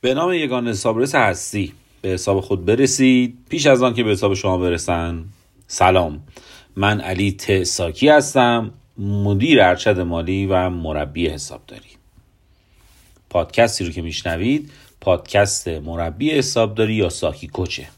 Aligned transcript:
به 0.00 0.14
نام 0.14 0.32
یگان 0.32 0.68
حسابرس 0.68 1.14
هستی. 1.14 1.72
به 2.02 2.08
حساب 2.08 2.40
خود 2.40 2.64
برسید. 2.64 3.38
پیش 3.48 3.66
از 3.66 3.82
آن 3.82 3.94
که 3.94 4.04
به 4.04 4.10
حساب 4.10 4.34
شما 4.34 4.58
برسن 4.58 5.24
سلام. 5.66 6.20
من 6.76 7.00
علی 7.00 7.32
ت 7.32 7.62
ساکی 7.62 8.08
هستم 8.08 8.70
مدیر 8.98 9.62
ارشد 9.62 10.00
مالی 10.00 10.46
و 10.46 10.70
مربی 10.70 11.28
حسابداری. 11.28 11.90
پادکستی 13.30 13.84
رو 13.84 13.90
که 13.90 14.02
میشنوید 14.02 14.70
پادکست 15.00 15.68
مربی 15.68 16.30
حسابداری 16.30 16.94
یا 16.94 17.08
ساکی 17.08 17.46
کوچه. 17.46 17.88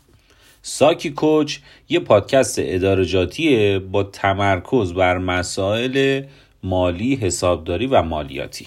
ساکی 0.62 1.10
کوچ 1.10 1.58
یه 1.88 2.00
پادکست 2.00 2.54
ادارجاتیه 2.58 3.78
با 3.78 4.02
تمرکز 4.02 4.92
بر 4.92 5.18
مسائل 5.18 6.22
مالی 6.62 7.14
حسابداری 7.14 7.86
و 7.86 8.02
مالیاتی. 8.02 8.66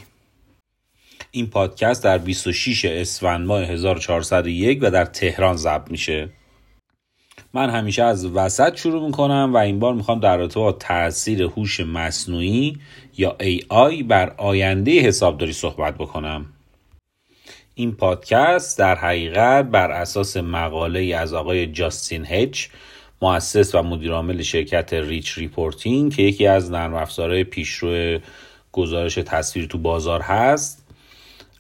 این 1.36 1.48
پادکست 1.48 2.04
در 2.04 2.18
26 2.18 2.86
اسفند 2.86 3.48
ماه 3.48 3.64
1401 3.64 4.80
و 4.82 4.92
در 4.92 5.06
تهران 5.06 5.56
ضبط 5.56 5.92
میشه. 5.92 6.30
من 7.54 7.70
همیشه 7.70 8.04
از 8.04 8.26
وسط 8.26 8.76
شروع 8.76 9.06
می‌کنم 9.06 9.52
و 9.54 9.58
این 9.58 9.80
بار 9.80 9.94
می‌خوام 9.94 10.20
در 10.20 10.38
رابطه 10.38 10.60
با 10.60 10.72
تاثیر 10.72 11.44
هوش 11.44 11.80
مصنوعی 11.80 12.78
یا 13.18 13.38
AI 13.42 14.04
بر 14.04 14.34
آینده 14.38 15.00
حسابداری 15.00 15.54
صحبت 15.54 15.96
بکنم. 15.96 16.46
این 17.76 17.92
پادکست 17.92 18.80
در 18.80 18.96
حقیقت 18.96 19.66
بر 19.66 19.92
اساس 19.92 20.38
مقاله 20.38 21.16
از 21.16 21.34
آقای 21.34 21.68
جاستین 21.68 22.26
هچ 22.26 22.68
مؤسس 23.22 23.76
و 23.76 23.84
مدیرعامل 23.84 24.42
شرکت 24.42 24.94
Reach 24.94 25.38
Reporting 25.38 26.16
که 26.16 26.22
یکی 26.22 26.48
از 26.48 26.72
نرم 26.72 26.94
افزارهای 26.94 27.44
پیشرو 27.44 28.20
گزارش 28.72 29.16
تصویر 29.16 29.66
تو 29.66 29.78
بازار 29.78 30.22
هست. 30.22 30.83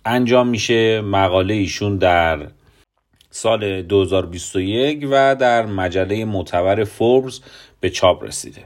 انجام 0.05 0.47
میشه 0.47 1.01
مقاله 1.01 1.53
ایشون 1.53 1.97
در 1.97 2.47
سال 3.29 3.81
2021 3.81 5.07
و 5.11 5.35
در 5.35 5.65
مجله 5.65 6.25
معتبر 6.25 6.83
فوربس 6.83 7.39
به 7.79 7.89
چاپ 7.89 8.23
رسیده. 8.23 8.65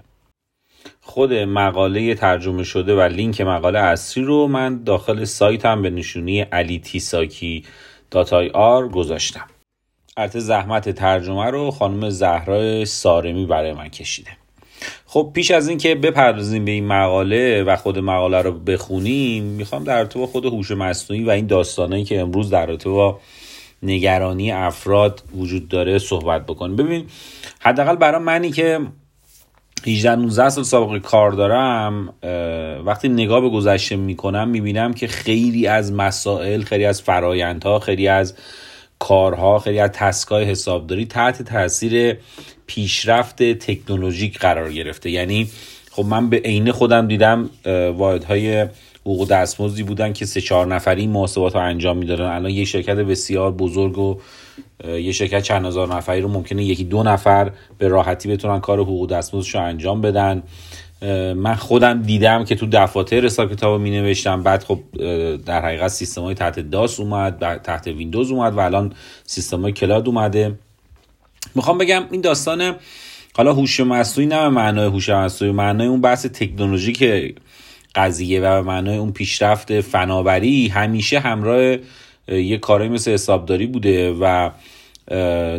خود 1.02 1.34
مقاله 1.34 2.16
ترجمه 2.16 2.64
شده 2.64 2.96
و 2.96 3.02
لینک 3.02 3.42
مقاله 3.42 3.80
اصلی 3.80 4.24
رو 4.24 4.48
من 4.48 4.84
داخل 4.84 5.24
سایتم 5.24 5.82
به 5.82 5.90
نشونی 5.90 6.42
علی 6.42 6.80
تیساکی 6.80 7.66
dot 8.12 8.50
ir 8.50 8.88
گذاشتم. 8.88 9.48
البته 10.18 10.40
زحمت 10.40 10.90
ترجمه 10.90 11.46
رو 11.46 11.72
خانم 11.72 12.10
زهرا 12.10 12.86
سارمی 12.86 13.46
برای 13.46 13.74
من 13.74 13.90
کشیده. 13.90 14.32
خب 15.06 15.32
پیش 15.34 15.52
از 15.52 15.68
اینکه 15.68 15.96
بپردازیم 15.96 16.66
به 16.66 16.72
این 16.72 16.88
مقاله 16.88 17.64
و 17.64 17.76
خود 17.76 18.00
مقاله 18.00 18.42
رو 18.42 18.52
بخونیم 18.52 19.44
می‌خوام 19.44 19.84
در 19.84 19.98
رابطه 19.98 20.20
با 20.20 20.28
خود 20.28 20.46
هوش 20.46 20.72
مصنوعی 20.72 21.24
و 21.24 21.30
این 21.30 21.48
داستانایی 21.48 22.04
که 22.04 22.20
امروز 22.20 22.50
در 22.50 22.66
رابطه 22.66 22.90
با 22.90 23.20
نگرانی 23.84 24.52
افراد 24.52 25.24
وجود 25.36 25.68
داره 25.68 26.00
صحبت 26.00 26.46
بکنیم. 26.46 26.76
ببین 26.76 27.06
حداقل 27.60 27.96
برای 27.96 28.22
منی 28.22 28.52
که 28.52 28.80
18 29.86 30.16
19 30.16 30.50
سال 30.50 30.64
سابقه 30.64 31.00
کار 31.00 31.32
دارم 31.32 32.14
وقتی 32.86 33.10
نگاه 33.10 33.42
به 33.42 33.50
گذشته 33.50 33.96
می‌کنم 33.96 34.50
می‌بینم 34.50 34.94
که 34.94 35.08
خیلی 35.08 35.68
از 35.68 35.94
مسائل 35.94 36.62
خیلی 36.62 36.86
از 36.86 37.02
فرایندها 37.02 37.80
خیلی 37.80 38.08
از 38.08 38.34
کارها 39.00 39.60
خیلی 39.60 39.80
از 39.80 39.90
تسکای 39.94 40.44
حسابداری 40.46 41.06
تحت 41.06 41.42
تاثیر 41.42 42.18
پیشرفت 42.68 43.44
تکنولوژیک 43.44 44.40
قرار 44.40 44.74
گرفته. 44.74 45.10
یعنی 45.10 45.50
خب 45.92 46.06
من 46.06 46.30
به 46.30 46.38
عینه 46.38 46.72
خودم 46.72 47.08
دیدم 47.08 47.50
واحدهای 47.98 48.66
حقوق 49.08 49.28
دستمزدی 49.28 49.84
بودن 49.84 50.14
که 50.14 50.26
سه 50.26 50.42
چهار 50.42 50.68
نفری 50.68 51.08
محاسبات 51.08 51.56
رو 51.56 51.62
انجام 51.62 51.98
می‌دادن. 51.98 52.26
الان 52.26 52.52
یه 52.52 52.66
شرکت 52.66 52.96
بسیار 52.96 53.52
بزرگ 53.52 53.98
و 53.98 54.18
یه 54.88 55.12
شرکت 55.12 55.42
چند 55.42 55.66
هزار 55.66 55.96
نفری 55.96 56.22
رو 56.22 56.30
ممکنه 56.30 56.64
یکی 56.64 56.84
دو 56.84 57.04
نفر 57.04 57.52
به 57.78 57.88
راحتی 57.88 58.30
بتونن 58.30 58.60
کار 58.60 58.80
حقوق 58.80 59.10
دستمزدش 59.10 59.56
رو 59.56 59.62
انجام 59.62 60.02
بدن. 60.02 60.44
من 61.36 61.56
خودم 61.56 62.02
دیدم 62.02 62.46
که 62.46 62.56
تو 62.56 62.68
دفاتر 62.72 63.26
حساب 63.26 63.52
کتاب 63.52 63.82
می 63.82 63.92
نوشتم 63.92 64.44
بعد 64.44 64.64
خب 64.64 64.80
در 65.46 65.66
حقیقت 65.66 65.88
سیستم 65.88 66.22
های 66.22 66.36
تحت 66.36 66.60
داس 66.60 67.00
اومد 67.00 67.62
تحت 67.64 67.88
ویندوز 67.88 68.32
اومد 68.32 68.54
و 68.54 68.60
الان 68.60 68.94
سیستم 69.24 69.62
های 69.62 69.72
کلاد 69.72 70.08
اومده. 70.08 70.60
می‌خوام 71.56 71.78
بگم 71.78 72.04
این 72.12 72.22
داستان 72.22 72.76
حالا 73.36 73.54
هوش 73.54 73.80
مصنوعی 73.80 74.30
نه 74.30 74.50
معنای 74.50 74.88
هوش 74.88 75.10
مصنوعی 75.10 75.54
معنای 75.54 75.88
اون 75.88 76.02
بحث 76.02 76.26
تکنولوژیک 76.26 77.04
قضیه 77.98 78.42
و 78.42 78.44
به 78.44 78.62
معنای 78.62 78.98
اون 78.98 79.12
پیشرفت 79.12 79.82
فناوری 79.82 80.68
همیشه 80.68 81.20
همراه 81.20 81.78
یه 82.28 82.58
کاری 82.58 82.90
مثل 82.90 83.12
حسابداری 83.12 83.66
بوده 83.66 84.12
و 84.12 84.50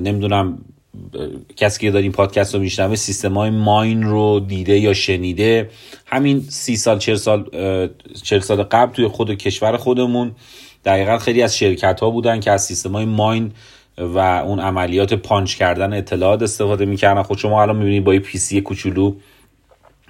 نمی‌دونم 0.00 0.59
کسی 1.56 1.81
که 1.81 1.91
داره 1.91 2.03
این 2.03 2.12
پادکست 2.12 2.54
رو 2.54 2.60
میشنوه 2.60 2.94
سیستم 2.97 3.34
های 3.34 3.50
ماین 3.50 4.03
رو 4.03 4.41
دیده 4.41 4.78
یا 4.78 4.94
شنیده. 4.94 5.71
همین 6.06 6.41
سی 6.41 6.76
سال 6.76 6.99
چهل 6.99 7.16
سال 7.16 7.50
چهل 8.22 8.41
سال 8.41 8.62
قبل 8.62 8.93
توی 8.93 9.09
خود 9.09 9.31
کشور 9.31 9.76
خودمون 9.76 10.32
دقیقا 10.84 11.19
خیلی 11.19 11.43
از 11.43 11.56
شرکت 11.56 12.00
ها 12.00 12.10
بودن 12.10 12.41
که 12.41 12.50
از 12.50 12.65
سیستم 12.65 12.93
های 12.93 13.05
main 13.05 13.53
و 13.99 14.19
اون 14.19 14.60
عملیات 14.60 15.15
پانچ 15.15 15.56
کردن 15.56 15.93
اطلاعات 15.93 16.43
استفاده 16.43 16.84
می‌کردن. 16.84 17.22
خود 17.22 17.38
شما 17.38 17.62
الان 17.62 17.76
می‌بینید 17.76 18.05
با 18.05 18.15
یه 18.15 18.20
PC 18.21 18.61
کوچولو 18.60 19.15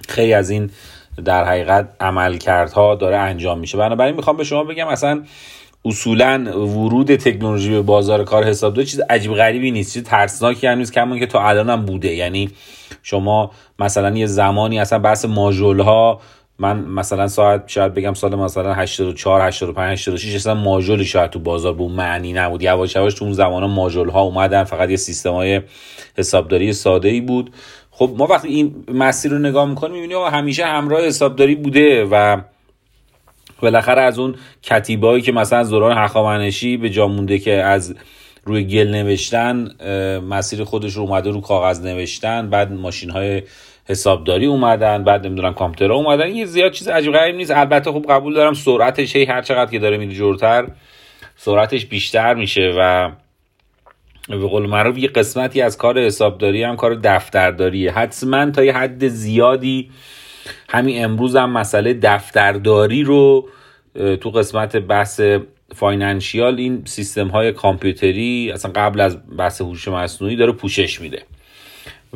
خیلی 0.09 0.33
از 0.33 0.49
این 0.49 0.69
در 1.21 1.45
حقیقت 1.45 1.89
عملکردها 1.99 2.95
داره 2.95 3.17
انجام 3.17 3.59
میشه. 3.59 3.77
بنابراین 3.77 4.15
می‌خوام 4.15 4.37
به 4.37 4.43
شما 4.43 4.63
بگم 4.63 4.87
اصلا 4.87 5.23
اصولا 5.85 6.45
ورود 6.57 7.15
تکنولوژی 7.15 7.69
به 7.69 7.81
بازار 7.81 8.23
کار 8.23 8.43
حسابداری 8.43 8.87
چیز 8.87 8.99
عجیب 9.09 9.33
غریبی 9.33 9.71
نیست. 9.71 9.93
چیز 9.93 10.03
ترسناکی 10.03 10.67
هم 10.67 10.77
نیست 10.77 10.93
کما 10.93 11.19
اینکه 11.19 11.25
تا 11.25 11.47
الان 11.47 11.69
هم 11.69 11.85
بوده. 11.85 12.13
یعنی 12.13 12.49
شما 13.03 13.51
مثلا 13.79 14.17
یه 14.17 14.25
زمانی 14.25 14.79
اصلا 14.79 14.99
بحث 14.99 15.25
ماژول 15.25 15.79
ها 15.79 16.21
من 16.59 16.79
مثلا 16.79 17.27
ساعت 17.27 17.63
شاید 17.67 17.93
بگم 17.93 18.13
سال 18.13 18.35
مثلا 18.35 18.73
84 18.73 19.41
85 19.41 19.99
86 19.99 20.35
اصلا 20.35 20.53
ماژولی 20.53 21.05
شاید 21.05 21.31
تو 21.31 21.39
بازار 21.39 21.73
به 21.73 21.87
معنی 21.87 22.33
نبود. 22.33 22.63
یواش 22.63 22.95
یواش 22.95 23.13
تو 23.13 23.25
اون 23.25 23.33
زمان 23.33 23.65
ماژول 23.65 24.09
ها 24.09 24.21
اومدن 24.21 24.63
فقط 24.63 24.89
یه 24.89 24.95
سیستم 24.95 25.31
های 25.31 25.61
حسابداری 26.17 26.73
ساده 26.73 27.09
ای 27.09 27.21
بود. 27.21 27.53
خب 27.99 28.11
ما 28.17 28.25
وقتی 28.25 28.47
این 28.47 28.85
مسیر 28.93 29.31
رو 29.31 29.39
نگاه 29.39 29.69
می‌کنیم 29.69 29.93
می‌بینیم 29.93 30.17
همیشه 30.17 30.65
همراه 30.65 31.05
حسابداری 31.05 31.55
بوده 31.55 32.05
و 32.11 32.41
بالاخره 33.61 34.01
از 34.01 34.19
اون 34.19 34.35
کتیبایی 34.63 35.21
که 35.21 35.31
مثلا 35.31 35.59
از 35.59 35.69
دوران 35.69 35.97
هخامنشی 35.97 36.77
به 36.77 36.89
جا 36.89 37.07
مونده 37.07 37.39
که 37.39 37.53
از 37.53 37.95
روی 38.45 38.63
گل 38.63 38.87
نوشتن 38.87 39.71
مسیر 40.29 40.63
خودش 40.63 40.93
رو 40.93 41.01
اومده 41.01 41.31
رو 41.31 41.41
کاغذ 41.41 41.85
نوشتن 41.85 42.49
بعد 42.49 42.71
ماشین 42.71 43.09
های 43.09 43.43
حسابداری 43.85 44.45
اومدن 44.45 45.03
بعد 45.03 45.25
نمی‌دونم 45.25 45.53
کامپیوترها 45.53 45.97
اومدن. 45.97 46.35
یه 46.35 46.45
زیاد 46.45 46.71
چیز 46.71 46.87
عجیب 46.87 47.13
غریب 47.13 47.35
نیست. 47.35 47.51
البته 47.51 47.91
خب 47.91 48.05
قبول 48.09 48.33
دارم 48.33 48.53
سرعتش 48.53 49.15
هی 49.15 49.25
هر 49.25 49.41
چقدر 49.41 49.71
که 49.71 49.79
داره 49.79 49.97
میره 49.97 50.13
جورتر 50.13 50.67
سرعتش 51.35 51.85
بیشتر 51.85 52.33
میشه 52.33 52.73
و 52.77 53.11
به 54.29 54.47
قول 54.47 54.65
معروف 54.65 54.97
یه 54.97 55.07
قسمتی 55.07 55.61
از 55.61 55.77
کار 55.77 55.99
حسابداری 55.99 56.63
هم 56.63 56.75
کار 56.75 56.95
دفترداریه. 56.95 57.91
حتما 57.91 58.51
تا 58.51 58.63
یه 58.63 58.73
حد 58.73 59.07
زیادی 59.07 59.89
همین 60.69 61.03
امروز 61.03 61.35
هم 61.35 61.51
مسئله 61.51 61.93
دفترداری 61.93 63.03
رو 63.03 63.49
تو 63.95 64.29
قسمت 64.29 64.77
بحث 64.77 65.21
فاینانشیال 65.75 66.57
این 66.57 66.81
سیستم 66.85 67.27
های 67.27 67.51
کامپیوتری 67.51 68.51
اصلا 68.53 68.71
قبل 68.75 68.99
از 68.99 69.17
بحث 69.37 69.61
هوش 69.61 69.87
مصنوعی 69.87 70.35
داره 70.35 70.51
پوشش 70.51 71.01
میده. 71.01 71.23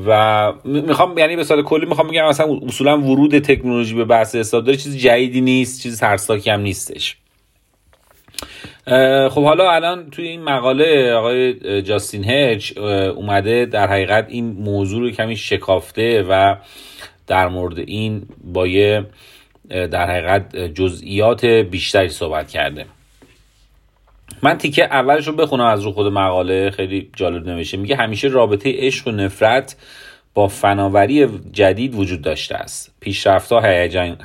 و 0.06 0.54
می‌خوام 0.64 1.18
یعنی 1.18 1.36
به 1.36 1.44
سال 1.44 1.64
کلی 1.64 1.86
می‌خوام 1.86 2.08
بگم 2.08 2.28
مثلا 2.28 2.60
اصولا 2.68 3.02
ورود 3.02 3.40
تکنولوژی 3.40 3.96
به 3.96 4.06
بحث 4.06 4.36
حسابداری 4.36 4.78
چیز 4.78 4.98
جدیدی 4.98 5.42
نیست 5.42 5.84
چیز 5.84 6.00
ترسناکی 6.00 6.50
هم 6.50 6.62
نیستش. 6.62 7.18
خب 9.30 9.44
حالا 9.44 9.72
الان 9.72 10.10
توی 10.10 10.28
این 10.28 10.44
مقاله 10.44 11.14
آقای 11.14 11.82
جاستین 11.82 12.30
هچ 12.30 12.78
اومده 13.16 13.66
در 13.66 13.88
حقیقت 13.88 14.26
این 14.30 14.46
موضوع 14.46 15.02
رو 15.02 15.12
کمی 15.12 15.36
شکافته 15.36 16.26
و 16.30 16.56
در 17.28 17.48
مورد 17.48 17.80
این 17.80 18.26
با 18.44 18.68
یه 18.68 19.06
در 19.70 20.10
حقیقت 20.10 20.56
جزئیات 20.56 21.46
بیشتری 21.46 22.10
صحبت 22.10 22.50
کرده. 22.50 22.86
من 24.44 24.58
تیکه 24.58 24.84
اولش 24.84 25.28
رو 25.28 25.34
بخونم 25.34 25.66
از 25.66 25.84
رو 25.84 25.92
خود 25.92 26.14
مقاله 26.14 26.72
خیلی 26.72 27.10
جالب 27.16 27.48
نوشته. 27.48 27.78
میگه 27.78 27.96
همیشه 27.96 28.28
رابطه 28.28 28.74
عشق 28.78 29.08
و 29.08 29.12
نفرت 29.12 29.76
با 30.34 30.48
فناوری 30.48 31.28
جدید 31.52 31.96
وجود 31.96 32.22
داشته 32.22 32.56
است. 32.56 32.92
پیشرفتها 33.00 33.62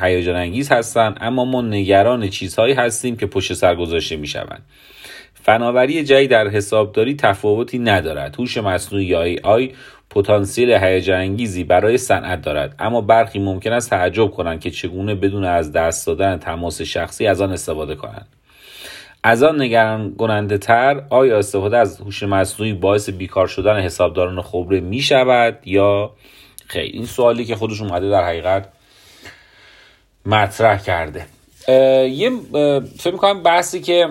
هیجان 0.01 0.37
انگیز 0.37 0.73
هستند 0.73 1.19
اما 1.21 1.45
ما 1.45 1.63
نگران 1.63 2.29
چیزهایی 2.29 2.75
هستیم 2.75 3.17
که 3.17 3.27
پشت 3.27 3.53
سر 3.53 3.75
گذاشته 3.75 4.17
می‌شوند. 4.17 4.63
فناوری 5.35 6.05
جدید 6.05 6.31
در 6.31 6.49
حسابداری 6.49 7.15
تفاوتی 7.15 7.79
ندارد. 7.79 8.37
هوش 8.39 8.59
مصنوعی 8.59 9.05
یا 9.05 9.23
ای 9.23 9.39
آی 9.39 9.73
پتانسیل 10.11 10.71
هیجان 10.71 11.21
انگیزی 11.21 11.65
برای 11.65 11.99
صنعت 11.99 12.43
دارد 12.43 12.75
اما 12.79 13.01
برخی 13.01 13.39
ممکن 13.39 13.73
است 13.73 13.91
تعجب 13.91 14.27
کنند 14.27 14.61
که 14.61 14.71
چگونه 14.71 15.15
بدون 15.15 15.45
از 15.45 15.73
دست 15.73 16.07
دادن 16.07 16.37
تماس 16.37 16.83
شخصی 16.83 17.27
از 17.27 17.41
آن 17.41 17.53
استفاده 17.53 17.95
کنند. 17.95 18.27
از 19.23 19.43
آن 19.43 19.63
نگران 19.63 20.15
کننده 20.15 20.59
تر 20.59 21.03
آیا 21.11 21.39
استفاده 21.39 21.79
از 21.79 22.01
هوش 22.01 22.23
مصنوعی 22.23 22.73
باعث 22.73 23.11
بیکار 23.11 23.47
شدن 23.47 23.81
حسابداران 23.81 24.43
خبره 24.43 24.81
می 24.81 25.01
شود 25.01 25.59
یا 25.65 26.11
خیلی 26.67 26.93
این 26.93 27.07
سوالی 27.07 27.45
که 27.45 27.57
خودش 27.57 27.81
اومده 27.81 28.11
در 28.11 28.25
حقیقت 28.25 28.69
مطرح 30.27 30.83
کرده. 30.83 31.27
یه 32.09 32.31
فکر 32.99 33.13
می‌کنم 33.13 33.43
بحثی 33.43 33.81
که 33.81 34.09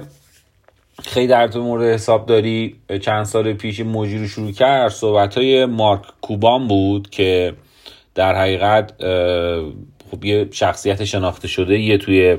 خیلی 1.04 1.28
در 1.28 1.48
تو 1.48 1.64
مورد 1.64 1.84
حسابداری 1.84 2.76
چند 3.02 3.26
سال 3.26 3.54
پیش 3.54 3.80
موجی 3.80 4.18
رو 4.18 4.28
شروع 4.28 4.52
کرد 4.52 4.90
صحبت 4.90 5.38
های 5.38 5.66
مارک 5.66 6.02
کوبان 6.22 6.68
بود 6.68 7.10
که 7.10 7.54
در 8.16 8.36
حقیقت 8.36 8.94
خب 10.12 10.26
یه 10.26 10.48
شخصیت 10.52 11.06
شناخته 11.06 11.48
شده 11.48 11.80
یه 11.80 11.98
توی 11.98 12.38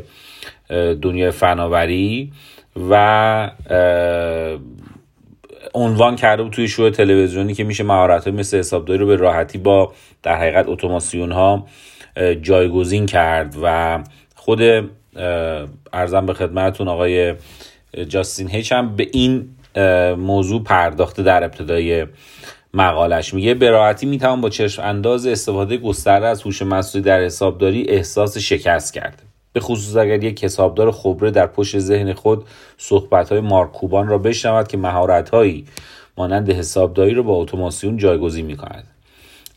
دنیای 1.02 1.30
فناوری. 1.30 2.32
و 2.90 3.50
عنوان 5.74 6.16
کرده 6.16 6.42
بود 6.42 6.52
توی 6.52 6.68
شو 6.68 6.90
تلویزیونی 6.90 7.54
که 7.54 7.64
میشه 7.64 7.84
مهارت 7.84 8.28
مثل 8.28 8.58
حسابداری 8.58 8.98
رو 8.98 9.06
به 9.06 9.16
راحتی 9.16 9.58
با 9.58 9.92
در 10.22 10.36
حقیقت 10.36 10.68
اتوماسیون 10.68 11.32
ها 11.32 11.66
جایگزین 12.42 13.06
کرد 13.06 13.56
و 13.62 13.98
خود 14.34 14.60
ارزم 15.92 16.26
به 16.26 16.34
خدمتتون 16.34 16.88
آقای 16.88 17.34
جاستین 18.08 18.50
هیچ 18.50 18.72
هم 18.72 18.96
به 18.96 19.08
این 19.12 19.48
موضوع 20.16 20.62
پرداخته 20.62 21.22
در 21.22 21.44
ابتدای 21.44 22.06
مقالش. 22.74 23.34
میگه 23.34 23.54
به 23.54 23.70
راحتی 23.70 24.06
می‌توان 24.06 24.40
با 24.40 24.50
چشم 24.50 24.82
انداز 24.82 25.26
استفاده 25.26 25.76
گسترده 25.76 26.26
از 26.26 26.42
هوش 26.42 26.62
مصنوعی 26.62 27.04
در 27.04 27.20
حسابداری 27.20 27.84
احساس 27.88 28.38
شکست 28.38 28.94
کرده 28.94 29.27
به 29.52 29.60
خصوص 29.60 29.96
اگر 29.96 30.24
یک 30.24 30.44
حسابدار 30.44 30.92
خبره 30.92 31.30
در 31.30 31.46
پشت 31.46 31.78
ذهن 31.78 32.12
خود 32.12 32.44
صحبت 32.76 33.32
های 33.32 33.40
مارکوبان 33.40 34.08
را 34.08 34.18
بشنود 34.18 34.68
که 34.68 34.76
مهارت 34.76 35.30
هایی 35.30 35.64
مانند 36.16 36.50
حسابداری 36.50 37.14
را 37.14 37.22
با 37.22 37.34
اتوماسیون 37.34 37.96
جایگزین 37.96 38.46
می 38.46 38.56
کند 38.56 38.84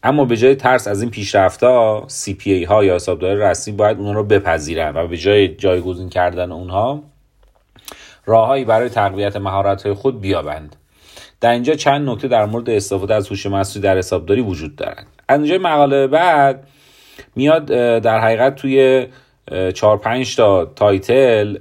اما 0.03 0.25
به 0.25 0.37
جای 0.37 0.55
ترس 0.55 0.87
از 0.87 1.01
این 1.01 1.11
پیشرفت 1.11 1.63
ها 1.63 2.07
CPA 2.07 2.67
ها 2.67 2.83
یا 2.85 2.95
حسابدار 2.95 3.35
رسمی 3.35 3.73
باید 3.73 3.97
اونها 3.97 4.13
را 4.13 4.23
بپذیرند 4.23 4.95
و 4.95 5.07
به 5.07 5.17
جای 5.17 5.47
جایگزین 5.47 6.09
کردن 6.09 6.51
اونها 6.51 7.03
راههایی 8.25 8.65
برای 8.65 8.89
تقویت 8.89 9.35
مهارت 9.35 9.83
های 9.83 9.93
خود 9.93 10.21
بیابند. 10.21 10.75
در 11.41 11.51
اینجا 11.51 11.73
چند 11.73 12.09
نکته 12.09 12.27
در 12.27 12.45
مورد 12.45 12.69
استفاده 12.69 13.15
از 13.15 13.27
هوش 13.27 13.45
مصنوعی 13.45 13.83
در 13.83 13.97
حسابداری 13.97 14.41
وجود 14.41 14.75
دارند. 14.75 15.07
از 15.27 15.39
اینجا 15.39 15.57
مقاله 15.57 16.07
بعد 16.07 16.67
میاد 17.35 17.65
در 18.01 18.19
حقیقت 18.19 18.55
توی 18.55 19.07
چهار 19.73 19.97
پنج 19.97 20.35
تا 20.35 20.65
تایتل 20.65 21.57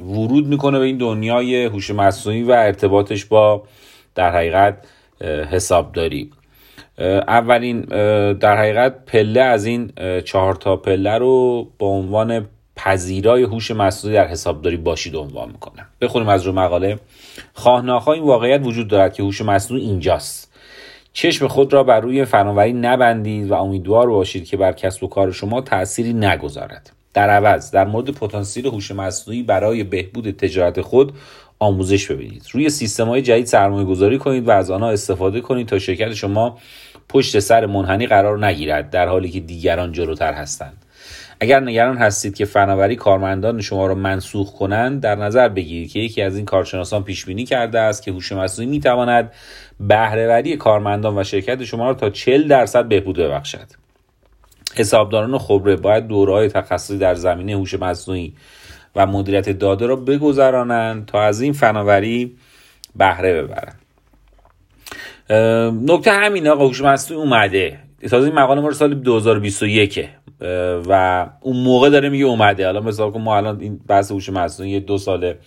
ورود 0.00 0.46
می‌کنه 0.46 0.78
به 0.78 0.84
این 0.84 0.96
دنیای 0.98 1.64
هوش 1.64 1.90
مصنوعی 1.90 2.42
و 2.42 2.50
ارتباطش 2.50 3.24
با 3.24 3.62
در 4.14 4.30
حقیقت 4.36 4.76
حسابداری. 5.50 6.30
اولین 7.28 7.80
در 8.32 8.56
حقیقت 8.56 9.04
پله 9.06 9.40
از 9.40 9.66
این 9.66 9.92
چهار 10.24 10.54
تا 10.54 10.76
پله 10.76 11.18
رو 11.18 11.66
با 11.78 11.86
عنوان 11.86 12.46
پذیرای 12.76 13.42
هوش 13.42 13.70
مصنوعی 13.70 14.16
در 14.16 14.26
حسابداری 14.26 14.76
باشید 14.76 15.16
عنوان 15.16 15.48
می‌کنه. 15.48 15.86
بخونیم 16.00 16.28
از 16.28 16.42
رو 16.42 16.52
مقاله. 16.52 16.98
خواه 17.54 18.08
این 18.08 18.22
واقعیت 18.22 18.60
وجود 18.64 18.88
دارد 18.88 19.14
که 19.14 19.22
هوش 19.22 19.42
مصنوعی 19.42 19.84
اینجاست. 19.84 20.52
چشم 21.18 21.48
خود 21.48 21.72
را 21.72 21.84
بر 21.84 22.00
روی 22.00 22.24
فناوری 22.24 22.72
نبندید 22.72 23.50
و 23.50 23.54
امیدوار 23.54 24.10
باشید 24.10 24.44
که 24.44 24.56
بر 24.56 24.72
کسب 24.72 25.04
و 25.04 25.06
کار 25.06 25.32
شما 25.32 25.60
تأثیری 25.60 26.12
نگذارد. 26.12 26.92
در 27.14 27.30
عوض 27.30 27.70
در 27.70 27.84
مورد 27.84 28.10
پتانسیل 28.10 28.66
هوش 28.66 28.90
مصنوعی 28.90 29.42
برای 29.42 29.84
بهبود 29.84 30.30
تجارت 30.30 30.80
خود 30.80 31.12
آموزش 31.58 32.10
ببینید. 32.10 32.46
روی 32.52 32.70
سیستم 32.70 33.08
های 33.08 33.22
جدید 33.22 33.46
سرمایه 33.46 33.86
گذاری 33.86 34.18
کنید 34.18 34.48
و 34.48 34.50
از 34.50 34.70
آنها 34.70 34.90
استفاده 34.90 35.40
کنید 35.40 35.68
تا 35.68 35.78
شرکت 35.78 36.14
شما 36.14 36.58
پشت 37.08 37.38
سر 37.38 37.66
منحنی 37.66 38.06
قرار 38.06 38.46
نگیرد 38.46 38.90
در 38.90 39.08
حالی 39.08 39.28
که 39.28 39.40
دیگران 39.40 39.92
جلوتر 39.92 40.32
هستند. 40.32 40.85
اگر 41.40 41.60
نگران 41.60 41.96
هستید 41.96 42.34
که 42.34 42.44
فناوری 42.44 42.96
کارمندان 42.96 43.60
شما 43.60 43.86
را 43.86 43.94
منسوخ 43.94 44.52
کنند 44.52 45.00
در 45.00 45.14
نظر 45.14 45.48
بگیرید 45.48 45.90
که 45.90 45.98
یکی 45.98 46.22
از 46.22 46.36
این 46.36 46.44
کارشناسان 46.44 47.04
پیش 47.04 47.24
بینی 47.24 47.44
کرده 47.44 47.80
است 47.80 48.02
که 48.02 48.12
هوش 48.12 48.32
مصنوعی 48.32 48.70
می 48.70 48.80
تواند 48.80 49.32
بهرهوری 49.80 50.56
کارمندان 50.56 51.18
و 51.18 51.24
شرکت 51.24 51.64
شما 51.64 51.86
را 51.86 51.94
تا 51.94 52.10
40 52.10 52.48
درصد 52.48 52.88
بهبود 52.88 53.18
ببخشد. 53.18 53.66
حسابداران 54.74 55.38
خبره 55.38 55.76
باید 55.76 56.06
دورهای 56.06 56.48
تخصصی 56.48 56.98
در 56.98 57.14
زمینه 57.14 57.56
هوش 57.56 57.74
مصنوعی 57.74 58.34
و 58.96 59.06
مدیریت 59.06 59.50
داده 59.50 59.86
را 59.86 59.96
بگذرانند 59.96 61.06
تا 61.06 61.22
از 61.22 61.40
این 61.40 61.52
فناوری 61.52 62.36
بهره 62.96 63.42
ببرند. 63.42 63.78
نکته 65.90 66.10
همین 66.10 66.48
آقا 66.48 66.66
هوش 66.66 66.80
مصنوعی 66.80 67.22
اومده. 67.22 67.78
تازه 68.10 68.26
این 68.26 68.34
مقاله 68.34 68.60
ما 68.60 68.70
سال 68.70 68.94
2021 68.94 70.08
و 70.88 71.26
اون 71.40 71.56
موقع 71.56 71.90
داره 71.90 72.08
میگه 72.08 72.24
اومده. 72.24 72.66
حالا 72.66 72.80
مثلا 72.80 73.10
ما 73.10 73.36
الان 73.36 73.60
این 73.60 73.80
بحث 73.88 74.12
هوش 74.12 74.28
مصنوعی 74.28 74.72
یه 74.72 74.80
دو 74.80 74.98
ساله 74.98 75.38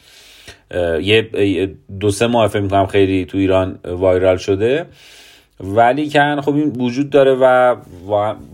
یه 1.02 1.76
دو 2.00 2.12
سه 2.12 2.28
ماه 2.28 2.48
فکر 2.48 2.62
می‌کنم 2.62 2.86
خیلی 2.86 3.26
تو 3.26 3.38
ایران 3.38 3.80
وایرال 3.86 4.38
شده. 4.38 4.86
ولی 5.60 6.10
کن 6.10 6.42
خب 6.42 6.56
این 6.56 6.70
وجود 6.70 7.10
داره 7.10 7.34
و 7.36 7.76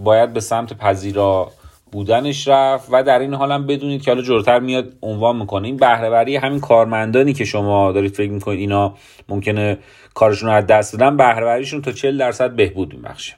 باید 0.04 0.34
به 0.34 0.40
سمت 0.40 0.74
پذیرا 0.74 1.52
بودنش 1.92 2.48
رفت 2.48 2.90
و 2.92 3.04
در 3.04 3.20
این 3.20 3.34
حال 3.34 3.52
هم 3.52 3.68
بدونید 3.68 4.02
که 4.02 4.12
حالا 4.12 4.24
جورتر 4.24 4.60
میاد 4.60 4.94
عنوان 5.02 5.36
می‌کنه. 5.36 5.68
این 5.68 5.78
بهرهوری 5.78 6.36
همین 6.36 6.60
کارمندانی 6.60 7.34
که 7.34 7.46
شما 7.46 7.92
دارید 7.92 8.14
فکر 8.14 8.32
می‌کنید 8.32 8.60
اینا 8.60 8.94
ممکنه 9.30 9.78
کارشون 10.14 10.50
رو 10.50 10.56
از 10.56 10.68
دست 10.68 10.96
بدن 10.96 11.18
بهرهوریشون 11.18 11.82
تا 11.82 11.92
40 11.92 12.18
درصد 12.18 12.56
بهبود 12.56 12.94
میبخشه. 12.94 13.34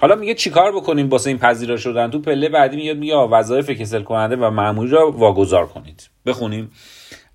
حالا 0.00 0.14
میگه 0.14 0.34
چیکار 0.34 0.72
بکنیم 0.72 1.08
واسه 1.08 1.30
این 1.30 1.38
پذیرا 1.38 1.76
شدن؟ 1.76 2.10
تو 2.10 2.20
پله 2.20 2.48
بعدی 2.48 2.76
میاد 2.76 2.96
میگه 2.96 3.14
وظایف 3.14 3.70
کسل 3.70 4.02
کننده 4.02 4.36
و 4.36 4.50
معمولی 4.50 4.90
را 4.90 5.10
واگذار 5.10 5.66
کنید. 5.66 6.10
بخونیم. 6.26 6.70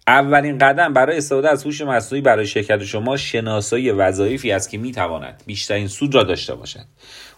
اولین 0.07 0.57
قدم 0.57 0.93
برای 0.93 1.17
استفاده 1.17 1.49
از 1.49 1.63
هوش 1.63 1.81
مصنوعی 1.81 2.21
برای 2.21 2.45
شرکت 2.47 2.83
شما 2.83 3.17
شناسایی 3.17 3.91
وظایفی 3.91 4.51
است 4.51 4.69
که 4.69 4.77
می‌تواند 4.77 5.43
بیشترین 5.45 5.87
سود 5.87 6.15
را 6.15 6.23
داشته 6.23 6.55
باشد. 6.55 6.85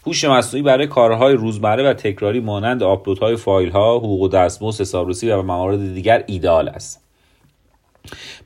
هوش 0.05 0.23
مصنوعی 0.23 0.63
برای 0.63 0.87
کارهای 0.87 1.33
روزمره 1.33 1.89
و 1.89 1.93
تکراری 1.93 2.39
مانند 2.39 2.83
آپلودهای 2.83 3.35
فایل 3.35 3.69
ها 3.69 3.97
حقوق 3.97 4.21
و 4.21 4.27
دستمزد 4.27 4.81
حسابرسی 4.81 5.29
و 5.29 5.41
موارد 5.41 5.93
دیگر 5.93 6.23
ایدئال 6.27 6.69
است. 6.69 7.02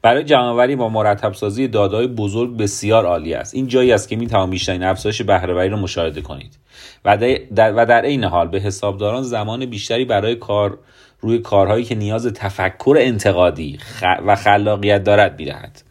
برای 0.01 0.23
جمعآوری 0.23 0.75
با 0.75 0.89
مرتب 0.89 1.33
سازی 1.33 1.67
دادهای 1.67 2.07
بزرگ 2.07 2.57
بسیار 2.57 3.05
عالی 3.05 3.33
است. 3.33 3.55
این 3.55 3.67
جایی 3.67 3.91
است 3.91 4.09
که 4.09 4.15
می 4.15 4.27
توان 4.27 4.49
بیشترین 4.49 4.83
افزایش 4.83 5.21
بهرهوری 5.21 5.69
را 5.69 5.77
مشاهده 5.77 6.21
کنید 6.21 6.57
و 7.05 7.17
در, 7.55 7.73
و 7.75 7.85
در 7.85 8.01
عین 8.01 8.23
حال 8.23 8.47
به 8.47 8.59
حسابداران 8.59 9.23
زمان 9.23 9.65
بیشتری 9.65 10.05
برای 10.05 10.35
کار 10.35 10.79
روی 11.19 11.39
کارهایی 11.39 11.83
که 11.83 11.95
نیاز 11.95 12.27
تفکر 12.27 12.95
انتقادی 12.99 13.79
و 14.25 14.35
خلاقیت 14.35 15.03
دارد 15.03 15.39
می‌دهد. 15.39 15.81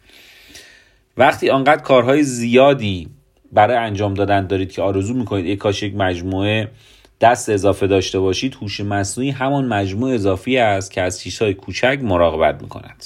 وقتی 1.17 1.49
آنقدر 1.49 1.81
کارهای 1.81 2.23
زیادی 2.23 3.09
برای 3.51 3.77
انجام 3.77 4.13
دادن 4.13 4.47
دارید 4.47 4.71
که 4.71 4.81
آرزو 4.81 5.13
می‌کنید 5.13 5.45
یک 5.45 5.59
کاش 5.59 5.83
یک 5.83 5.95
مجموعه 5.95 6.67
دست 7.21 7.49
اضافه 7.49 7.87
داشته 7.87 8.19
باشید 8.19 8.57
هوش 8.61 8.79
مصنوعی 8.79 9.31
همان 9.31 9.65
مجموعه 9.65 10.15
اضافی 10.15 10.57
است 10.57 10.91
که 10.91 11.01
از 11.01 11.21
چیزهای 11.21 11.53
کوچک 11.53 11.99
مراقبت 12.01 12.61
می‌کند. 12.61 13.05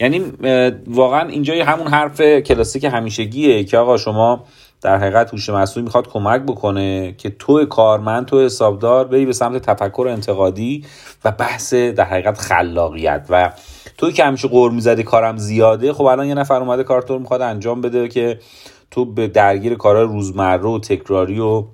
یعنی 0.00 0.22
واقعا 0.86 1.28
اینجا 1.28 1.64
همون 1.64 1.86
حرف 1.86 2.20
کلاسیک 2.20 2.84
همیشگیه 2.84 3.64
که 3.64 3.78
آقا 3.78 3.96
شما 3.96 4.44
در 4.82 4.96
حقیقت 4.96 5.30
هوش 5.32 5.50
مصنوعی 5.50 5.84
می‌خواد 5.84 6.08
کمک 6.08 6.42
بکنه 6.42 7.14
که 7.18 7.30
تو 7.30 7.64
کارمند 7.64 8.26
تو 8.26 8.40
حسابدار 8.40 9.04
بری 9.04 9.26
به 9.26 9.32
سمت 9.32 9.62
تفکر 9.62 10.08
انتقادی 10.10 10.84
و 11.24 11.30
بحث 11.30 11.74
در 11.74 12.04
حقیقت 12.04 12.38
خلاقیت. 12.38 13.26
و 13.30 13.52
توی 13.98 14.12
که 14.12 14.24
همیشه 14.24 14.48
قور 14.48 14.70
می‌زدی 14.70 15.02
کارم 15.02 15.36
زیاده 15.36 15.92
خب 15.92 16.04
الان 16.04 16.26
یه 16.26 16.34
نفر 16.34 16.60
اومده 16.60 16.84
کارتور 16.84 17.18
می‌خواد 17.18 17.42
انجام 17.42 17.80
بده 17.80 18.08
که 18.08 18.38
تو 18.90 19.04
به 19.04 19.28
درگیر 19.28 19.74
کارهای 19.74 20.06
روزمره 20.06 20.68
و 20.68 20.78
تکراری 20.78 21.40
و 21.40 21.64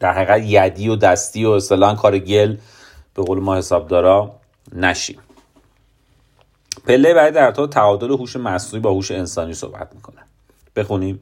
در 0.00 0.12
حقیقت 0.12 0.42
یدی 0.44 0.88
و 0.88 0.96
دستی 0.96 1.44
و 1.44 1.50
اصطلاحا 1.50 1.94
کار 1.94 2.18
گل 2.18 2.56
به 3.14 3.22
قول 3.22 3.40
ما 3.40 3.56
حسابدارا 3.56 4.30
نشیم 4.74 5.18
پله 6.86 7.14
بعد 7.14 7.34
در 7.34 7.50
تو 7.50 7.66
تعادل 7.66 8.10
هوش 8.10 8.36
مصنوعی 8.36 8.82
با 8.82 8.90
هوش 8.90 9.10
انسانی 9.10 9.54
صحبت 9.54 9.88
می‌کنه. 9.94 10.20
بخونیم. 10.76 11.20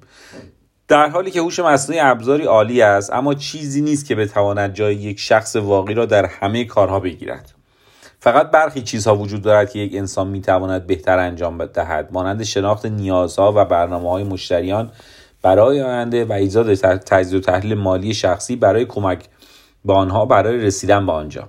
در 0.89 1.09
حالی 1.09 1.31
که 1.31 1.41
هوش 1.41 1.61
مصنوعی 1.61 2.01
ابزاری 2.01 2.45
عالی 2.45 2.83
است 2.83 3.13
اما 3.13 3.35
چیزی 3.35 3.81
نیست 3.81 4.07
که 4.07 4.15
بتواند 4.15 4.75
جای 4.75 4.95
یک 4.95 5.21
شخص 5.21 5.57
واقعی 5.57 5.95
را 5.95 6.07
در 6.07 6.27
همه 6.27 6.65
کارها 6.65 7.01
بگیرد. 7.01 7.55
فقط 8.21 8.51
برخی 8.51 8.83
چیزها 8.83 9.17
وجود 9.17 9.43
دارد 9.43 9.71
که 9.71 9.79
یک 9.79 9.95
انسان 9.95 10.27
می‌تواند 10.27 10.87
بهتر 10.87 11.19
انجام 11.19 11.67
دهد. 11.67 12.09
مانند 12.13 12.43
شناخت 12.43 12.87
نیازها 12.87 13.53
و 13.57 13.65
برنامه 13.65 14.11
های 14.11 14.25
مشتریان 14.25 14.91
برای 15.43 15.83
آینده 15.83 16.25
و 16.25 16.33
ایجاد 16.33 16.75
تجزیه 16.75 17.39
و 17.39 17.43
تحلیل 17.43 17.75
مالی 17.75 18.15
شخصی 18.15 18.57
برای 18.57 18.85
کمک 18.85 19.25
به 19.85 19.93
آنها 19.93 20.27
برای 20.27 20.59
رسیدن 20.59 21.07
به 21.07 21.13
آنجا. 21.13 21.49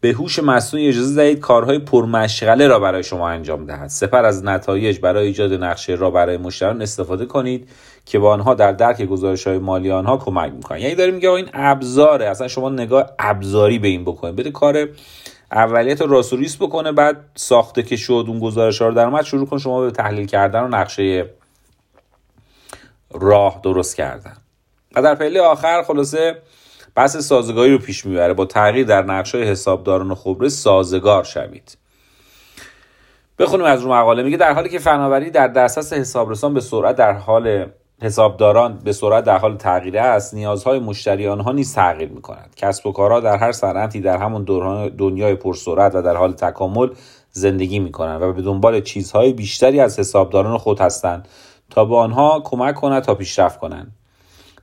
به 0.00 0.12
هوش 0.12 0.38
مصنوعی 0.38 0.88
اجازه 0.88 1.16
دهید 1.16 1.40
کارهای 1.40 1.78
پرمشغله 1.78 2.66
را 2.66 2.78
برای 2.78 3.02
شما 3.02 3.28
انجام 3.28 3.66
دهد. 3.66 3.88
سپر 3.88 4.24
از 4.24 4.44
نتایج 4.44 5.00
برای 5.00 5.26
ایجاد 5.26 5.52
نقشه 5.52 5.94
را 5.94 6.10
برای 6.10 6.36
مشتریان 6.36 6.82
استفاده 6.82 7.26
کنید 7.26 7.68
که 8.06 8.18
با 8.18 8.32
آنها 8.32 8.54
در 8.54 8.72
درک 8.72 9.02
گزارش 9.02 9.46
های 9.46 9.58
مالی 9.58 9.90
آنها 9.90 10.16
کمک 10.16 10.52
می‌کنن 10.52 10.78
یعنی 10.78 10.94
داریم 10.94 11.14
میگه 11.14 11.30
این 11.30 11.48
ابزاره 11.52 12.26
اصلا 12.26 12.48
شما 12.48 12.68
نگاه 12.70 13.10
ابزاری 13.18 13.78
به 13.78 13.88
این 13.88 14.04
بکنید. 14.04 14.36
بده 14.36 14.50
کار 14.50 14.88
اولیت 15.52 16.02
راسوریس 16.02 16.56
بکنه 16.56 16.92
بعد 16.92 17.16
ساخته 17.34 17.82
که 17.82 17.96
شد 17.96 18.24
اون 18.28 18.38
گزارش 18.38 18.82
ها 18.82 18.88
رو 18.88 18.94
در 18.94 19.22
شروع 19.22 19.46
کن 19.46 19.58
شما 19.58 19.80
به 19.80 19.90
تحلیل 19.90 20.26
کردن 20.26 20.62
و 20.62 20.68
نقشه 20.68 21.26
راه 23.12 23.60
درست 23.62 23.96
کردن. 23.96 24.36
و 24.94 25.02
در 25.02 25.14
پله 25.14 25.40
آخر 25.40 25.82
خلاصه 25.82 26.36
بحث 26.96 27.16
سازگاری 27.16 27.72
رو 27.72 27.78
پیش 27.78 28.06
می‌بره. 28.06 28.32
با 28.32 28.44
تغییر 28.44 28.86
در 28.86 29.02
نقشه 29.02 29.38
حسابداران 29.38 30.14
خبره 30.14 30.48
سازگار 30.48 31.24
شوید. 31.24 31.78
بخونیم 33.38 33.66
از 33.66 33.82
رو 33.82 33.92
مقاله. 33.92 34.22
میگه 34.22 34.36
در 34.36 34.52
حالی 34.52 34.68
که 34.68 34.78
فناوری 34.78 35.30
در 35.30 35.48
دسترس 35.48 35.92
حسابرسان 35.92 36.54
به 36.54 36.60
سرعت 36.60 36.96
در 36.96 37.12
حال 37.12 37.66
حسابداران 38.02 38.78
به 38.84 38.92
سرعت 38.92 39.24
در 39.24 39.38
حال 39.38 39.56
تغییر 39.56 39.98
است 39.98 40.34
نیازهای 40.34 40.78
مشتری 40.78 41.28
آنها 41.28 41.52
نیز 41.52 41.74
تغییر 41.74 42.08
می 42.08 42.22
کند 42.22 42.54
کسب 42.56 42.86
و 42.86 42.92
کارها 42.92 43.20
در 43.20 43.36
هر 43.36 43.52
صنعتی 43.52 44.00
در 44.00 44.18
همون 44.18 44.44
دنیای 44.98 45.34
پرسرعت 45.34 45.94
و 45.94 46.02
در 46.02 46.16
حال 46.16 46.32
تکامل 46.32 46.88
زندگی 47.30 47.78
می 47.78 47.92
کنند 47.92 48.22
و 48.22 48.32
به 48.32 48.42
دنبال 48.42 48.80
چیزهای 48.80 49.32
بیشتری 49.32 49.80
از 49.80 49.98
حسابداران 49.98 50.58
خود 50.58 50.80
هستند 50.80 51.28
تا 51.70 51.84
به 51.84 51.96
آنها 51.96 52.40
کمک 52.44 52.74
کند 52.74 53.02
تا 53.02 53.14
پیشرفت 53.14 53.58
کنند. 53.58 53.92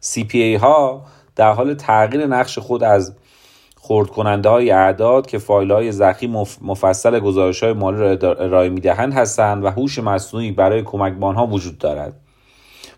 CPA 0.02 0.60
ها 0.62 1.06
در 1.36 1.54
حال 1.54 1.74
تغییر 1.74 2.26
نقش 2.26 2.60
خود 2.60 2.84
از 2.84 3.14
خورد 3.76 4.10
کننده 4.10 4.50
های 4.50 4.72
اعداد 4.72 5.28
که 5.28 5.38
فایل 5.38 5.72
های 5.72 5.92
زخی 5.92 6.28
مفصل 6.62 7.20
گزارش 7.20 7.64
های 7.64 7.74
مالی 7.74 7.98
را 7.98 8.34
ارائه 8.34 8.70
می 8.70 8.80
دهند 8.80 9.14
هستند 9.14 9.64
و 9.64 9.68
هوش 9.68 10.00
مصنوعی 10.00 10.52
برای 10.52 10.84
کمک 10.84 11.14
به 11.14 11.26
آنها 11.26 11.48
وجود 11.48 11.78
دارد. 11.78 12.14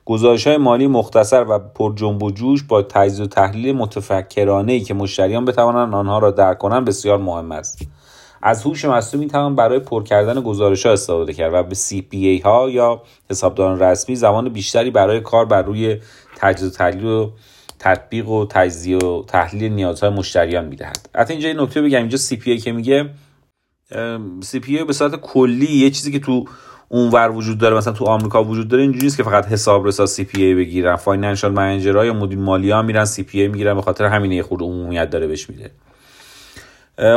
گزارش 0.06 0.48
های 0.48 0.58
مالی 0.58 0.88
مختصر 0.88 1.44
و 1.44 1.60
پر 1.60 1.96
جنب 1.96 2.24
و 2.24 2.32
جوش 2.32 2.64
با 2.64 2.82
تجزیه 2.82 3.26
و 3.26 3.28
تحلیل 3.28 3.76
متفکرانه 3.76 4.74
ای 4.74 4.80
که 4.80 4.94
مشتریان 4.94 5.46
بتوانند 5.46 5.94
آنها 5.94 6.20
را 6.20 6.32
درک 6.32 6.58
کنند 6.58 6.86
بسیار 6.86 7.18
مهم 7.18 7.52
است. 7.52 7.88
از 8.42 8.64
هوش 8.64 8.86
مصنوعی 8.86 9.28
توان 9.28 9.56
برای 9.56 9.80
پر 9.80 10.04
کردن 10.04 10.42
گزارش 10.42 10.86
ها 10.86 10.92
استفاده 10.92 11.34
کرد 11.34 11.54
و 11.54 11.64
به 11.64 11.76
CPA 11.76 12.46
ها 12.46 12.70
یا 12.70 13.02
حسابداران 13.30 13.80
رسمی 13.80 14.16
زمان 14.16 14.50
بیشتری 14.50 14.92
برای 14.92 15.22
کار 15.22 15.46
بر 15.46 15.62
روی 15.62 16.00
تجزیه 16.36 16.68
و 16.70 16.72
تحلیل 16.72 17.06
و 17.06 17.32
تطبیق 17.80 18.30
و 18.30 18.46
تجزیه 18.46 18.98
و 18.98 19.24
تحلیل 19.28 19.72
نیازهای 19.72 20.10
مشتریان 20.14 20.66
می‌دهد. 20.66 21.10
حتی 21.16 21.34
اینجا 21.34 21.50
یه 21.50 21.62
نکته 21.62 21.82
بگم 21.82 22.00
اینجا 22.00 22.18
CPA 22.18 22.64
که 22.64 22.72
میگه 22.72 23.10
CPA 24.42 24.84
به 24.88 24.94
صورت 24.94 25.16
کلی 25.16 25.72
یه 25.72 25.90
چیزی 25.90 26.12
که 26.12 26.20
تو 26.20 26.46
اونور 26.90 27.32
وجود 27.32 27.58
داره 27.58 27.76
مثلا 27.76 27.94
تو 27.94 28.06
آمریکا 28.06 28.44
وجود 28.44 28.68
داره 28.68 28.84
اینجوری 28.84 29.06
نیست 29.06 29.18
که 29.18 29.24
فقط 29.24 29.46
حسابرسا 29.46 30.06
CPA 30.06 30.56
بگیرن. 30.56 30.96
financial 30.96 31.52
manager 31.52 31.99
ها 31.99 32.06
یا 32.06 32.14
مدیر 32.14 32.38
مالی 32.38 32.72
ها 32.72 32.82
میرن 32.82 33.06
CPA 33.06 33.48
می‌گیرن 33.48 33.74
به 33.74 33.82
خاطر 33.82 34.06
همین 34.06 34.32
یه 34.32 34.44
خورده 34.44 34.66
عمومیت 34.66 35.10
داره 35.10 35.28
بهش 35.28 35.50
میده. 35.50 35.72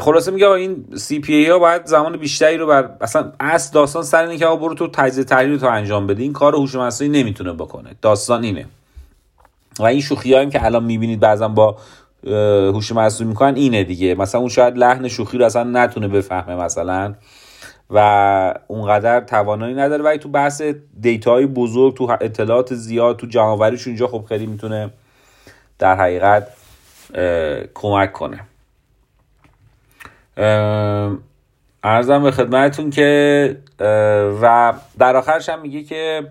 خلاصه 0.01 0.31
میگه 0.31 0.49
این 0.49 0.85
سی 0.97 1.21
پی 1.21 1.35
ای 1.35 1.47
ها 1.51 1.59
باید 1.59 1.87
زمان 1.87 2.17
بیشتری 2.17 2.57
رو 2.57 2.67
بر 2.67 2.91
اصلا 3.01 3.33
اصل 3.41 3.75
داستان 3.75 4.03
سر 4.03 4.23
اینه 4.23 4.39
که 4.39 4.47
برو 4.47 4.75
تو 4.75 4.89
تجزیه 4.89 5.25
تحلیل 5.25 5.59
تو 5.59 5.67
انجام 5.67 6.07
بده 6.07 6.23
این 6.23 6.33
کار 6.33 6.55
هوش 6.55 6.75
مصنوعی 6.75 7.23
نمی‌تونه 7.23 7.53
بکنه. 7.53 7.91
داستان 8.03 8.43
اینه. 8.45 8.67
و 9.79 9.85
این 9.85 10.01
شوخی 10.01 10.35
هایی 10.35 10.51
که 10.51 10.65
الان 10.65 10.85
می‌بینید 10.85 11.21
بعضا 11.21 11.49
با 11.49 11.77
هوش 12.75 12.93
مصنوعی 12.93 13.29
می‌کنن 13.29 13.55
اینه 13.55 13.85
دیگه. 13.85 14.15
مثلا 14.15 14.41
اون 14.41 14.51
شاید 14.51 14.79
لحن 14.79 15.09
شوخی 15.09 15.39
رو 15.39 15.45
اصلا 15.45 15.65
نتونه 15.65 16.09
بفهمه 16.09 16.55
مثلا 16.65 17.15
و 17.91 18.55
اونقدر 18.67 19.21
توانایی 19.21 19.75
نداره. 19.75 20.03
ولی 20.03 20.19
تو 20.19 20.29
بحث 20.29 20.63
های 21.27 21.47
بزرگ 21.47 21.97
تو 21.97 22.17
اطلاعات 22.21 22.75
زیاد 22.75 23.17
تو 23.17 23.27
جمعوریش 23.27 23.87
اینجا 23.87 24.07
خب 24.07 24.25
خیلی 24.29 24.47
می‌تونه 24.47 24.91
در 25.79 25.97
حقیقت 25.97 26.49
کمک 27.75 28.13
کنه. 28.13 28.41
ارزم 31.85 32.23
به 32.23 32.31
خدمتتون 32.31 32.91
که 32.91 33.57
و 34.43 34.73
در 34.99 35.17
آخرش 35.17 35.49
هم 35.49 35.61
میگه 35.61 35.83
که 35.83 36.31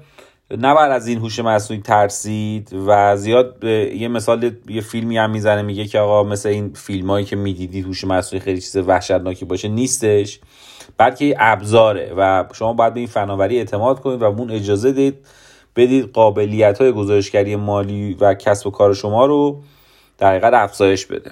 نباید 0.52 0.92
از 0.92 1.08
این 1.08 1.20
هوش 1.20 1.40
مصنوعی 1.40 1.84
ترسید 1.84 2.74
و 2.88 3.18
زیاد 3.18 3.64
یه 3.64 4.08
مثال 4.08 4.52
یه 4.68 4.82
فیلمی 4.82 5.18
هم 5.18 5.32
می‌زنه 5.32 5.62
میگه 5.62 5.86
که 5.86 6.00
آقا 6.00 6.24
مثل 6.24 6.50
این 6.50 6.74
فیلم 6.74 7.10
هایی 7.10 7.26
که 7.26 7.36
می‌دیدید 7.36 7.86
هوش 7.86 8.04
مصنوعی 8.04 8.46
خیلی 8.46 8.62
چیز 8.62 8.78
وحشتناکی 8.78 9.46
باشه 9.46 9.68
نیستش 9.68 10.40
بلکه 10.98 11.36
ابزاره 11.40 12.14
و 12.18 12.44
شما 12.54 12.74
باید 12.74 12.94
به 12.94 13.00
این 13.00 13.10
فناوری 13.10 13.58
اعتماد 13.58 14.00
کنید 14.02 14.22
و 14.22 14.26
اون 14.26 14.52
اجازه 14.52 14.92
دید 14.92 15.16
بدید 15.76 16.12
قابلیت 16.12 16.82
های 16.82 16.92
گزارشگری 16.92 17.56
مالی 17.56 18.14
و 18.20 18.34
کسب 18.34 18.68
و 18.68 18.72
کار 18.72 18.94
شما 18.94 19.26
رو 19.26 19.62
در 20.18 20.30
حقیقت 20.30 20.54
افزایش 20.54 21.06
بده. 21.06 21.32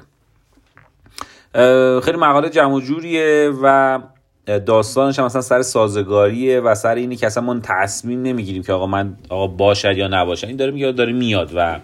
خیلی 2.01 2.17
مقاله 2.17 2.49
جمع 2.49 2.81
جوریه 2.81 3.51
و 3.61 3.99
داستانش 4.45 5.19
هم 5.19 5.25
مثلا 5.25 5.41
سر 5.41 5.61
سازگاریه 5.61 6.59
و 6.59 6.75
سر 6.75 6.95
اینی 6.95 7.15
که 7.15 7.27
اصلا 7.27 7.43
ما 7.43 7.59
تصمیم 7.63 8.21
نمی‌گیریم 8.21 8.63
که 8.63 8.73
آقا 8.73 8.87
من 8.87 9.17
آقا 9.29 9.47
باشد 9.47 9.97
یا 9.97 10.07
نباشد. 10.07 10.47
این 10.47 10.57
داره 10.57 10.71
میگه 10.71 10.91
داره 10.91 11.13
میاد 11.13 11.51
و 11.55 11.79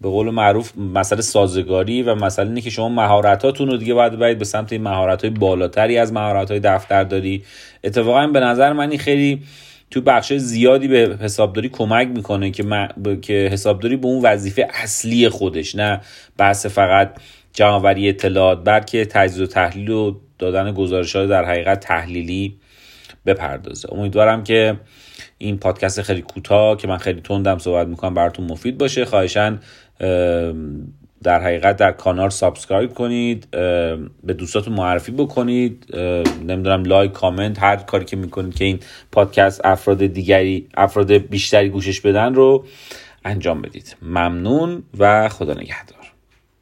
به 0.00 0.08
قول 0.08 0.30
معروف 0.30 0.72
مسئله 0.94 1.20
سازگاری 1.20 2.02
و 2.02 2.14
مسئله 2.14 2.48
اینه 2.48 2.60
که 2.60 2.70
شما 2.70 2.88
مهارتاتون 2.88 3.68
رو 3.68 3.76
دیگه 3.76 3.94
باید 3.94 4.18
باید 4.18 4.38
به 4.38 4.44
سمت 4.44 4.72
مهارت 4.72 5.26
بالاتری 5.26 5.98
از 5.98 6.12
مهارت 6.12 6.50
های 6.50 6.60
دفتر 6.60 7.04
داری 7.04 7.44
اتفاقا 7.84 8.26
به 8.26 8.40
نظر 8.40 8.72
من 8.72 8.90
این 8.90 8.98
خیلی 8.98 9.42
تو 9.90 10.00
بخش 10.00 10.32
زیادی 10.32 10.88
به 10.88 11.18
حسابداری 11.20 11.68
کمک 11.68 12.08
می‌کنه 12.08 12.50
که, 12.50 12.64
که 13.22 13.48
حسابداری 13.52 13.96
به 13.96 14.06
اون 14.06 14.22
وظیفه 14.22 14.68
اصلی 14.82 15.28
خودش 15.28 15.74
نه 15.74 16.00
بحث 16.38 16.66
فقط 16.66 17.14
جمع‌آوری 17.52 18.08
اطلاعات 18.08 18.64
بلکه 18.64 19.04
تجزیه 19.04 19.44
و 19.44 19.46
تحلیل 19.46 19.90
و 19.90 20.14
دادن 20.42 20.72
گزارش 20.72 21.16
های 21.16 21.26
در 21.26 21.44
حقیقت 21.44 21.80
تحلیلی 21.80 22.56
بپردازه. 23.26 23.88
امیدوارم 23.92 24.44
که 24.44 24.76
این 25.38 25.58
پادکست 25.58 26.02
خیلی 26.02 26.22
کوتاه 26.22 26.76
که 26.76 26.88
من 26.88 26.96
خیلی 26.96 27.20
تندم 27.20 27.58
صحبت 27.58 27.86
می‌کنم 27.86 28.14
براتون 28.14 28.44
مفید 28.44 28.78
باشه. 28.78 29.04
خواهشا 29.04 29.60
در 31.22 31.40
حقیقت 31.40 31.76
در 31.76 31.92
کانال 31.92 32.28
subscribe 32.28 32.94
کنید 32.94 33.50
به 34.24 34.34
دوستاتون 34.38 34.74
معرفی 34.74 35.12
بکنید. 35.12 35.86
نمی‌دونم 36.46 36.84
لایک 36.84 37.12
کامنت 37.12 37.62
هر 37.62 37.76
کاری 37.76 38.04
که 38.04 38.16
می‌کنید 38.16 38.54
که 38.54 38.64
این 38.64 38.80
پادکست 39.12 39.60
افراد 39.64 40.06
دیگری 40.06 40.68
افراد 40.74 41.12
بیشتری 41.12 41.68
گوشش 41.68 42.00
بدن 42.00 42.34
رو 42.34 42.64
انجام 43.24 43.62
بدید. 43.62 43.96
ممنون 44.02 44.82
و 44.98 45.28
خدا 45.28 45.54
نگهدار. 45.54 46.01